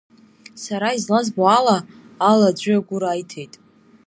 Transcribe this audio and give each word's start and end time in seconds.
Сара 0.63 0.89
излазбо 0.97 1.43
ала, 1.57 1.77
ала 2.29 2.47
аӡәы 2.51 2.73
агәыр 2.77 3.03
аиҭеит! 3.05 3.53